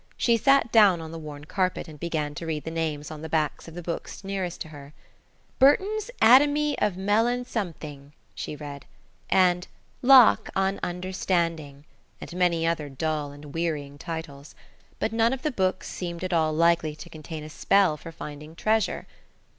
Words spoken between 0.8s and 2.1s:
on the worn carpet. and